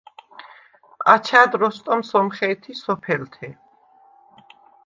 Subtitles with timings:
[1.13, 3.49] აჩა̈დ როსტომ სომხე̄თი სოფელთე.